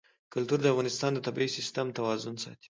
کلتور 0.33 0.59
د 0.61 0.65
افغانستان 0.73 1.11
د 1.13 1.19
طبعي 1.27 1.47
سیسټم 1.57 1.87
توازن 1.97 2.35
ساتي. 2.43 2.69